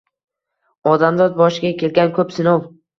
[0.93, 2.71] Odamzod boshiga kelgan ko’p sinov